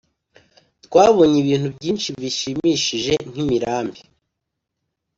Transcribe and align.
Twabonye 0.85 1.37
ibintu 1.43 1.67
byinshi 1.75 2.07
bishimishije 2.19 3.13
nk’imirambi 3.29 4.01